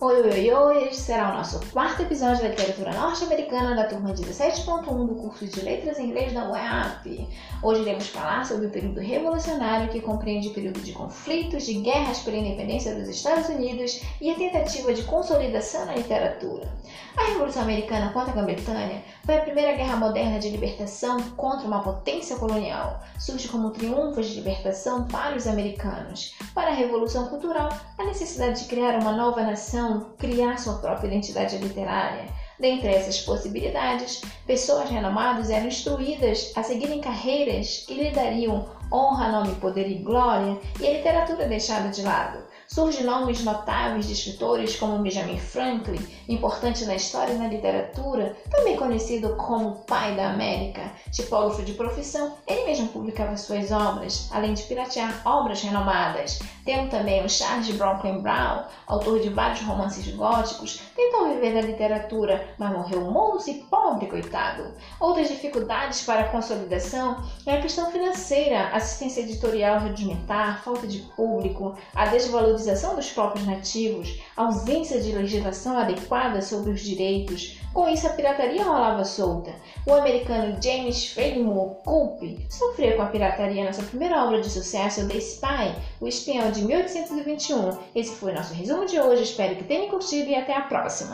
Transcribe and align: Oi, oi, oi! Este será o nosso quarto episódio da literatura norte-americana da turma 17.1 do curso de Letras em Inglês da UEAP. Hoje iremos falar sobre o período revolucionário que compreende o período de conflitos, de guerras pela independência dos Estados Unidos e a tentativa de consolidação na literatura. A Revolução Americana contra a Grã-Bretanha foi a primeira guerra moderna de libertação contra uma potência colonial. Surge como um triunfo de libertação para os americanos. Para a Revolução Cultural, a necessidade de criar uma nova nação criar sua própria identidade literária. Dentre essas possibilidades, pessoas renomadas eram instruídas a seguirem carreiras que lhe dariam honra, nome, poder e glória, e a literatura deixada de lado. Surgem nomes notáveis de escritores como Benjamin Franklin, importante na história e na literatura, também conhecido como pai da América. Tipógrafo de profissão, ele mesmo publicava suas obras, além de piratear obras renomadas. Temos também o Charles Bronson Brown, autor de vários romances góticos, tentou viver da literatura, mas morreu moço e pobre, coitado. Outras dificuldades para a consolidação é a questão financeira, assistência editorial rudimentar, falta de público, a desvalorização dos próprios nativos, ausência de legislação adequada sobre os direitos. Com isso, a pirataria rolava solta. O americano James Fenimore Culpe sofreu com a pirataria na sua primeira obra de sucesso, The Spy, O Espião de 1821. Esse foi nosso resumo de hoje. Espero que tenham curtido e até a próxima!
Oi, 0.00 0.22
oi, 0.22 0.50
oi! 0.50 0.88
Este 0.88 1.02
será 1.02 1.30
o 1.30 1.36
nosso 1.36 1.60
quarto 1.70 2.02
episódio 2.02 2.42
da 2.42 2.48
literatura 2.48 2.92
norte-americana 2.92 3.76
da 3.76 3.84
turma 3.84 4.12
17.1 4.12 5.06
do 5.06 5.14
curso 5.14 5.46
de 5.46 5.60
Letras 5.60 6.00
em 6.00 6.06
Inglês 6.06 6.32
da 6.32 6.50
UEAP. 6.50 7.28
Hoje 7.62 7.82
iremos 7.82 8.08
falar 8.08 8.44
sobre 8.44 8.66
o 8.66 8.70
período 8.70 8.98
revolucionário 8.98 9.88
que 9.90 10.00
compreende 10.00 10.48
o 10.48 10.52
período 10.52 10.80
de 10.80 10.92
conflitos, 10.92 11.64
de 11.64 11.74
guerras 11.74 12.18
pela 12.18 12.36
independência 12.36 12.92
dos 12.92 13.08
Estados 13.08 13.48
Unidos 13.48 14.02
e 14.20 14.30
a 14.30 14.34
tentativa 14.34 14.92
de 14.92 15.04
consolidação 15.04 15.86
na 15.86 15.94
literatura. 15.94 16.68
A 17.16 17.26
Revolução 17.26 17.62
Americana 17.62 18.12
contra 18.12 18.32
a 18.32 18.34
Grã-Bretanha 18.34 19.04
foi 19.24 19.36
a 19.36 19.42
primeira 19.42 19.76
guerra 19.76 19.96
moderna 19.96 20.40
de 20.40 20.50
libertação 20.50 21.20
contra 21.36 21.68
uma 21.68 21.82
potência 21.82 22.36
colonial. 22.36 23.00
Surge 23.18 23.46
como 23.46 23.68
um 23.68 23.70
triunfo 23.70 24.20
de 24.20 24.34
libertação 24.34 25.04
para 25.04 25.36
os 25.36 25.46
americanos. 25.46 26.34
Para 26.54 26.70
a 26.70 26.74
Revolução 26.74 27.26
Cultural, 27.26 27.68
a 27.98 28.04
necessidade 28.04 28.62
de 28.62 28.68
criar 28.68 29.00
uma 29.00 29.10
nova 29.10 29.42
nação 29.42 30.14
criar 30.16 30.56
sua 30.56 30.74
própria 30.74 31.08
identidade 31.08 31.58
literária. 31.58 32.28
Dentre 32.60 32.90
essas 32.90 33.20
possibilidades, 33.20 34.22
pessoas 34.46 34.88
renomadas 34.88 35.50
eram 35.50 35.66
instruídas 35.66 36.52
a 36.54 36.62
seguirem 36.62 37.00
carreiras 37.00 37.84
que 37.88 37.94
lhe 37.94 38.10
dariam 38.12 38.68
honra, 38.92 39.32
nome, 39.32 39.56
poder 39.56 39.88
e 39.90 39.98
glória, 39.98 40.56
e 40.80 40.86
a 40.86 40.92
literatura 40.92 41.48
deixada 41.48 41.88
de 41.88 42.02
lado. 42.02 42.38
Surgem 42.66 43.04
nomes 43.04 43.44
notáveis 43.44 44.06
de 44.06 44.14
escritores 44.14 44.76
como 44.76 44.98
Benjamin 44.98 45.38
Franklin, 45.38 46.00
importante 46.28 46.84
na 46.84 46.96
história 46.96 47.32
e 47.32 47.38
na 47.38 47.48
literatura, 47.48 48.36
também 48.50 48.76
conhecido 48.76 49.36
como 49.36 49.84
pai 49.86 50.16
da 50.16 50.30
América. 50.30 50.92
Tipógrafo 51.10 51.62
de 51.62 51.74
profissão, 51.74 52.36
ele 52.46 52.64
mesmo 52.64 52.88
publicava 52.88 53.36
suas 53.36 53.70
obras, 53.70 54.28
além 54.32 54.54
de 54.54 54.62
piratear 54.62 55.22
obras 55.24 55.62
renomadas. 55.62 56.40
Temos 56.64 56.90
também 56.90 57.24
o 57.24 57.28
Charles 57.28 57.70
Bronson 57.76 58.20
Brown, 58.20 58.64
autor 58.86 59.20
de 59.20 59.28
vários 59.28 59.60
romances 59.60 60.08
góticos, 60.14 60.80
tentou 61.24 61.34
viver 61.34 61.54
da 61.54 61.60
literatura, 61.62 62.48
mas 62.58 62.72
morreu 62.72 63.00
moço 63.10 63.50
e 63.50 63.54
pobre, 63.54 64.06
coitado. 64.06 64.64
Outras 65.00 65.28
dificuldades 65.28 66.02
para 66.02 66.22
a 66.22 66.28
consolidação 66.28 67.22
é 67.46 67.54
a 67.54 67.60
questão 67.60 67.90
financeira, 67.90 68.68
assistência 68.68 69.22
editorial 69.22 69.80
rudimentar, 69.80 70.62
falta 70.62 70.86
de 70.86 70.98
público, 71.16 71.74
a 71.94 72.06
desvalorização 72.06 72.94
dos 72.94 73.10
próprios 73.10 73.46
nativos, 73.46 74.20
ausência 74.36 75.00
de 75.00 75.12
legislação 75.12 75.78
adequada 75.78 76.42
sobre 76.42 76.72
os 76.72 76.80
direitos. 76.80 77.58
Com 77.72 77.88
isso, 77.88 78.06
a 78.06 78.10
pirataria 78.10 78.62
rolava 78.62 79.04
solta. 79.04 79.52
O 79.84 79.92
americano 79.92 80.56
James 80.62 81.06
Fenimore 81.06 81.74
Culpe 81.84 82.46
sofreu 82.48 82.96
com 82.96 83.02
a 83.02 83.06
pirataria 83.06 83.64
na 83.64 83.72
sua 83.72 83.84
primeira 83.84 84.24
obra 84.24 84.40
de 84.40 84.48
sucesso, 84.48 85.08
The 85.08 85.16
Spy, 85.16 85.74
O 86.00 86.06
Espião 86.06 86.52
de 86.52 86.62
1821. 86.62 87.76
Esse 87.94 88.14
foi 88.14 88.32
nosso 88.32 88.54
resumo 88.54 88.86
de 88.86 89.00
hoje. 89.00 89.24
Espero 89.24 89.56
que 89.56 89.64
tenham 89.64 89.88
curtido 89.88 90.30
e 90.30 90.36
até 90.36 90.54
a 90.54 90.62
próxima! 90.62 91.13